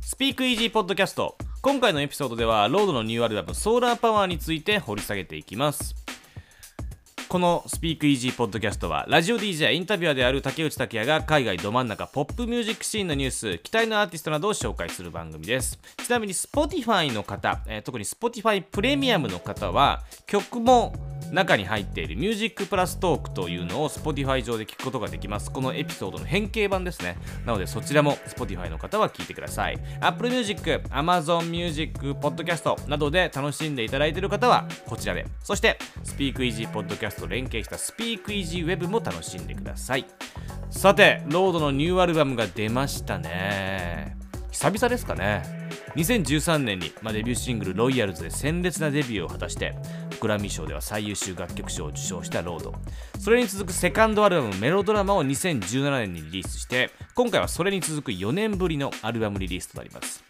[0.00, 5.94] スピークイージーポッドキャスト今回のエピソードではロードのニューアルバムソーラーパワーについて掘り下げていきます。
[7.28, 15.78] このスピークイージーポッドキャストはラジオ DJ インタビュアーである竹内拓也が海外ど真ん中ポップミュージックシーンのニュース期待のアーティストなどを紹介する番組です。
[16.02, 20.94] ちなみに Spotify の方、えー特に Spotify プレミアムの方は曲も
[21.32, 25.50] 中に入っているミュージックプラストークというのを Spotify 上で聞くことができます。
[25.50, 27.16] このエピソードの変形版ですね。
[27.46, 29.78] なのでそちらも Spotify の方は聞いてください。
[30.00, 35.26] Apple Music、Amazon Music、Podcast などで楽しんでいただいている方はこちらで。
[35.42, 40.06] そして Speak Easy Podcast と連携した Speak Easy Web も楽しんでください。
[40.70, 44.16] さてロードのニューアルバムが出ましたね。
[44.50, 45.60] 久々ですかね。
[45.96, 49.74] 2013年に、まあ、デビューシングル「ロイヤルズ」で鮮烈なデビューを果たして
[50.20, 52.74] グラミー賞では最優秀楽曲賞を受賞したロード
[53.18, 60.22] それに続くセカンドアルバム「メロドラマ」を2017年にリリースして今回はそれに続く4年ぶりのアルバムリリースとなります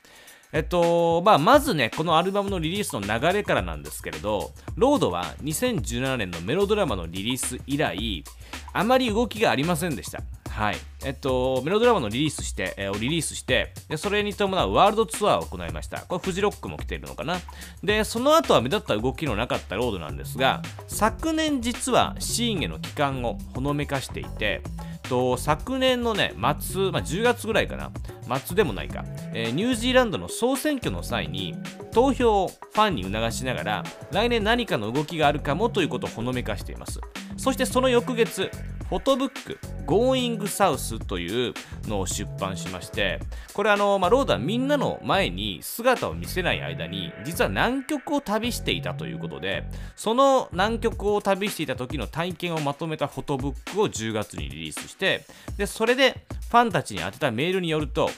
[0.53, 8.25] えっとまあ、まずね、このアルバムのリリースの流れからなんですけれど、ロードは2017年のメロドラマのリリース以来、
[8.73, 10.21] あまり動きがありませんでした。
[10.51, 10.77] はい。
[11.05, 16.01] えっと、メロドラマのリリースして、えーリリースしてで、それに伴うワールドツアーを行いました。
[16.03, 17.39] これ、フジロックも来ているのかな。
[17.83, 24.63] で、その後は目立った動きのなかったロードなんですが、昨年実はシーンへの帰還をほのめかしていて、
[25.09, 27.91] と昨年のね、末、まあ、10月ぐらいかな、
[28.39, 31.55] 末でもないか、えーニュージーランドの総選挙の際に、
[31.93, 37.01] 投票をファンに促しながら、来年何かの動きがあるかもということをほのめかしています。
[37.37, 38.51] そしてその翌月、
[38.91, 43.21] フォトブック Going South というのを出版しまして、
[43.55, 49.65] これあの、まあ、ロードはみんなの前に姿を見せない間に、実は南極を旅していたということで、
[49.97, 55.25] その南極を旅していた時の体験をまとめたフォトブックを10月にリリースして、
[55.57, 58.11] で、それでファンたちに宛てたメールによると、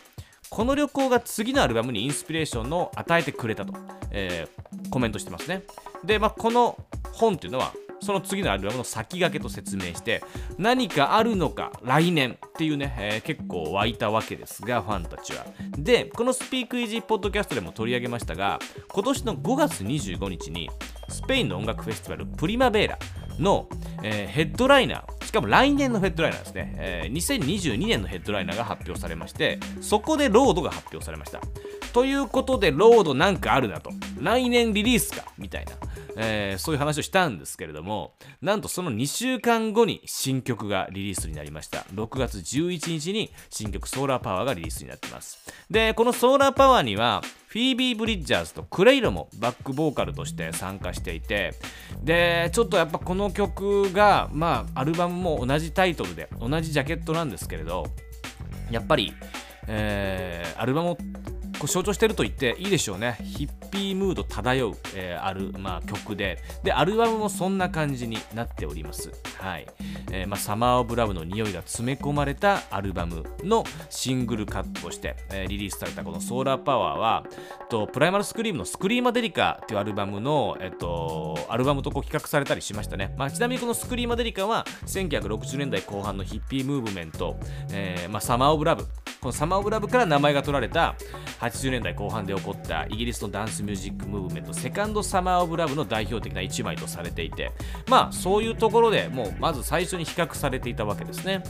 [0.48, 3.74] この旅行が次のアルバムにインスピレーションを与えてくれたと、
[4.10, 4.62] えー
[4.92, 5.62] コメントしてますね。
[6.04, 6.76] で、まあ、この
[7.12, 10.22] 本っていうのは、その次のアルバムの先駆けと説明して、
[10.58, 15.46] 何かあるのか来年っていうね、えー結構湧いたわけですが、ファンたちは。
[15.78, 18.58] で、このスピークイージーポッドキャストでも取り上げましたが、
[18.92, 20.68] 今年の5月25日に、
[21.08, 22.98] スペインの音楽フェスティバル、プリマベーラ
[23.38, 23.68] の、
[24.02, 31.40] えーヘッドライナー、しかも来年のヘッドライナーですね、えー2022年のヘッドライナーが発表されまして、そこでロードが発表されました。
[31.92, 33.90] ということで、ロードなんかあるなと。
[34.18, 35.72] 来年リリースかみたいな、
[36.16, 41.86] えーそういう話をしたんですけれども、なんとその2週間後に新曲がリリースになりました。
[41.94, 45.38] 6月11日に新曲ソーラーパワーがリリースになってます。
[45.70, 51.54] で、このソーラーパワーには、フィービー・ブリッジャーズとクレイロもバックボーカルとして参加していて、
[52.02, 57.86] で、ちょっとやっぱこの曲が、まあ、アルバムも同じタイトルで、同じジャケットなんですけれど、
[58.70, 59.12] やっぱり、
[59.68, 60.96] えーアルバム
[61.62, 63.18] こう象徴してると言っていいでしょうね。
[63.22, 69.12] ヒッピームード漂う、えーある、まあ、曲で、で、アルバムもそんな感じになっております。
[69.38, 69.66] はい。
[70.12, 77.24] えーまあ、サマー・オブ・ラブの匂いが詰め込まれたアルバムのシングルカットとして、えーリリースされたこのソーラーパワーは、
[77.68, 83.14] とプライマルスクリームのスクリーマデリカっていうアルバムの、えっと、アルバムとこう比較されたりしましたね。
[83.16, 87.36] まあ、ちなみにこのスクリーマデリカは1960年代後半のヒッピームーブメント、
[87.70, 88.84] えーまあ、サマー・オブ・ラブ
[89.22, 90.96] このサマー・オブ・ラブから名前が取られた
[91.40, 97.52] 80年代後半で起こったイギリスのダンスミュージックムーブメントセカンド・サマー・オブ・ラブの代表的な一枚とされていて
[97.88, 101.42] まあそういうところでもうまず最初に比較されていたわけですね。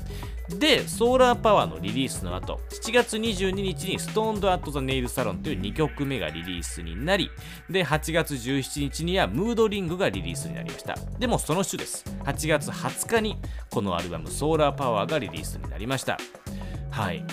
[0.49, 7.31] でソーラーパワーのリリースの後7月22日にストーンド・アット・ザ・ネイル・サロンという2曲目がリリースになり
[7.71, 10.97] で8月17日にはムード・リングがリリースになりました。
[11.19, 12.05] でもその週です。
[12.25, 13.37] 8月20日に
[13.71, 16.19] このアルバムソーラーパワーがリリースになりました。
[16.91, 17.25] はい。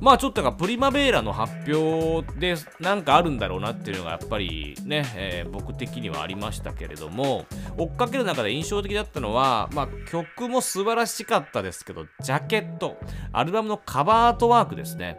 [0.00, 7.46] まあちょっとなんかプリマベーラの発表でなんかあるんだろうなっていうのがやっぱりね、えー僕的にはありましたけれども
[7.78, 12.98] 追っかける中で印象的だったのは、まあ、曲も素晴らしかったですけどジャケット
[13.32, 15.18] アルバムのカバーアートワークですね。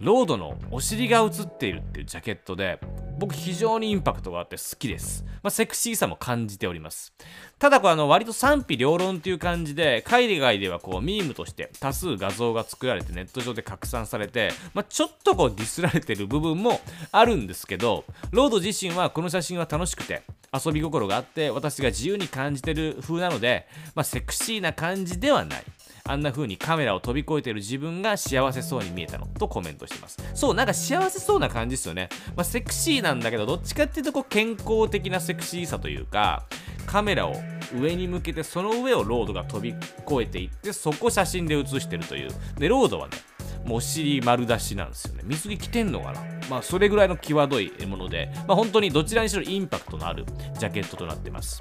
[0.00, 2.78] ロードのお尻が映っているっていうジャケットで
[3.18, 7.12] 僕非常にインパクトがあって好きです、まあ、セクシーさも感じております。
[7.58, 16.80] ただこれあの割と賛否両論っていう感じで海外ではこうミームとして多数画像が作られてネット上で拡散されて、まあ、ちょっとこうディスられてる部分も
[17.12, 20.22] あるんですけどロード自身はこの写真は楽しくて
[20.52, 25.64] 遊び心があって私が自由に感じてる風なので、まあ、セクシーな感じではない。
[26.06, 30.18] あんな風にカメラを飛び越えてる自分が幸せそうに見えたのとコメントしてます。
[30.34, 32.08] そう、なんか幸せそうな感じですよね。
[32.36, 36.46] まあ、セクシーなんだけど、どっちかっていうとこう健康的なセクシーさというか、
[36.86, 37.34] カメラを
[37.74, 43.16] 上に向けてその上をロードが飛び越えていってそこ写真で写してるというでロードはね
[43.64, 46.20] もうお尻丸出しなんですよね水着着てんのかな？
[46.48, 50.24] まあそれぐらいの際どいもので、まあ、本当にどちらにしろインパクトのある
[50.56, 51.60] ジャケットとなってます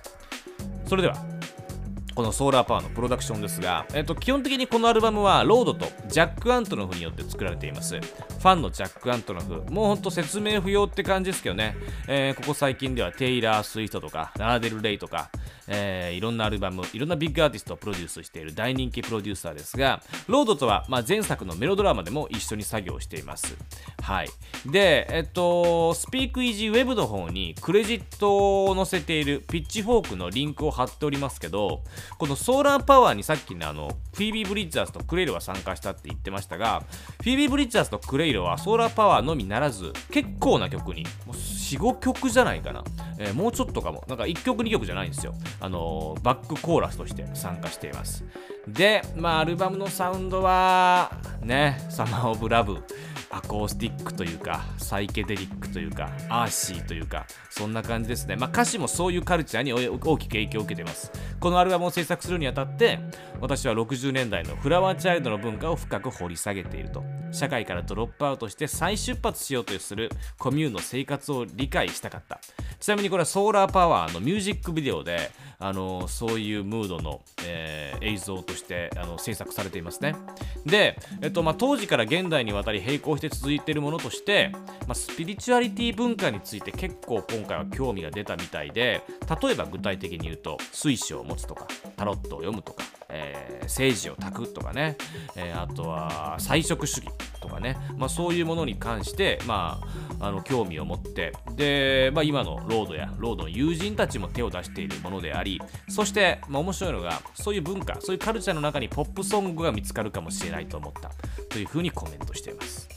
[0.85, 1.15] それでは
[2.15, 7.99] このソーラーパワーのプロダクションですが、えっと、基本的にこのアルバムはロードとジャック・アントノフによって作られています。
[8.45, 8.61] fun.
[8.61, 9.71] のジャック・アントノフ。
[9.71, 11.75] もうほんと説明不要って感じですけどね、
[12.07, 15.31] えー、ここ最近ではテイラー・スウィフトとかラナ・デル・レイとか
[15.67, 23.55] えー、いろんなアルバムいろんなビッグアーティストをプロデュースしている大人気プロデューサーですがロードとは、まあ、前作のメロドラマでも一緒に作業しています。
[24.01, 24.29] はい。
[24.65, 31.81] でえっとスピークイージーウェブの方にクレジットを載せているピッチフォークのリンクを貼っておりますけど
[32.17, 36.83] このソーラーパワーにさっきのあのフィービー・ブリッジャーズとクレイロが参加したって言ってましたが
[37.21, 41.05] フィービー・ブリッジャーズとクレイロはソーラーパワーのみならず結構な曲に。
[41.65, 42.83] 4、5曲じゃないかな、
[43.17, 44.03] えー、もうちょっとかも。
[44.07, 45.33] なんか1曲2曲じゃないんですよ。
[45.59, 48.23] あのバックコーラスとして参加しています。
[48.67, 51.11] でまあアルバムのサウンドは
[51.41, 52.83] ねサマー・オブ・ラブ。
[53.31, 58.37] アコースティックというかサイケデリックというかアーシーというかそんな感じですね。
[58.37, 61.11] まあ歌詞もそういうカルチャーに大きく影響を受けています。
[61.41, 62.99] このアルバムを制作するにあたって
[63.41, 67.03] 私は60年代のフラワーチャイルドの文化を深く掘り下げていると。
[67.35, 72.39] 社会からドロップアウトして再出発しようとするコミューンの生活を理解したかった。
[72.79, 80.15] ちなみにこれはソーラーパワーのミュージックビデオであのそういうムードの、えー、映像としてあの制作されていますね。
[80.65, 84.51] で、えっとまあ、当時から現代にわたり並行して続いているものとして、
[84.87, 89.01] まあ、スピリチュアリティ文化について結構今回は興味が出たみたいで
[89.41, 94.97] 例えば具体的に言うと水晶を持つとかタロットを読むとかえー、政治を炊くとかね、
[95.35, 97.07] えー、あとは菜食主義
[97.39, 99.79] とかね、まあ、そういうものに関して、ま
[100.19, 101.33] あ、あの興味を持って。
[101.55, 111.11] で、まあ、今のロードやロードの友人たちも手を出しているものでありそして、まあ、面白いのがそういう文化そういうカルチャーの中にポップソングが見つかるかもしれないと思った。
[111.49, 112.89] というふうにコメントしています。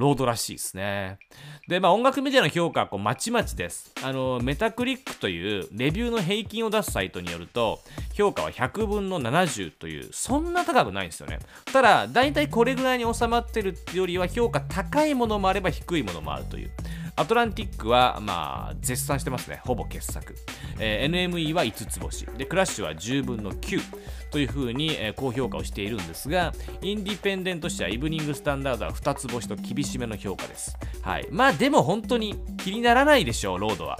[0.00, 1.18] ロードらしいですね。
[1.68, 3.92] で、まあ、音楽メディアの評価はこうまちまちです。
[4.02, 7.80] あの、メタクリックというレビューの平均を出すサイトによると、
[8.14, 11.38] 評価は100分の70という、そんな高くないんですよね。
[11.72, 16.70] ただ、大体これぐらいに収まってるってよりは、評価高いものもあれば低いものもあるという。
[17.16, 19.60] アトランティックは、まあ、絶賛してますね。
[19.64, 20.34] ほぼ傑作。
[20.78, 22.26] えー、NME は5つ星。
[22.26, 23.80] で、クラッシュは10分の9
[24.30, 26.52] というふうに、えー、高評価をしているんですが、
[26.82, 30.76] インディペンデント社イブニングスタンダードは2つ星と厳しめの評価です。
[31.02, 31.28] はい。
[31.30, 33.98] まあ、でも本当に気にならないでしょう、ロードは。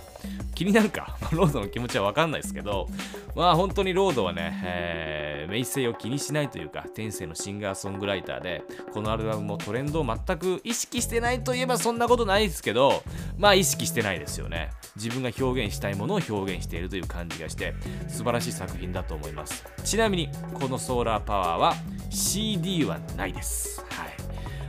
[0.61, 2.87] 気になるか ロードの気持ちは分かんないですけど、
[3.35, 8.63] まあ本当にロードはね、えー、名声を気にしないというか、天性のシンガーソングライターで、
[8.93, 13.03] このアルバムもトレンドを全く意識してないといえばそんなことないですけど、
[13.39, 14.69] まあ意識してないですよね。
[14.97, 17.73] 自分が表現したいものを表現しているという感じがして、
[18.09, 19.65] 素晴らしい作品だと思います。
[19.83, 21.75] ちなみに、このソーラーパワーは
[22.11, 23.83] CD はないです。
[23.93, 24.10] はい。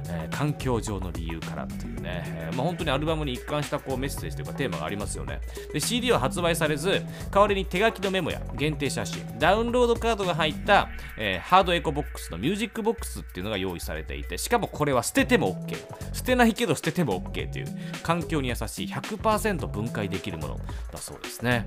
[0.10, 5.42] えー、環境上の理由からというね、えー、まあ、本当にアルバムに一貫したこうメッセージというかテーマがありますよね。
[5.74, 7.02] で CD は発売されず
[7.32, 15.78] 代わりに手書きのメモや限定写真ダウンロードカードが入った、えー、ハードエコボックスのミュージックボックスっていうのが用意されていてしかもこれは捨てても OK
[16.14, 17.66] 捨てないけど捨てても OK という
[18.04, 20.60] 環境に優しい100%分解できるもの
[20.92, 21.66] だそうですね。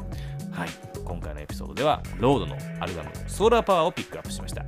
[0.52, 0.68] はい。
[1.04, 4.64] 今回のエピソードではロードのアルバムソーラーパワーをピックアップしました。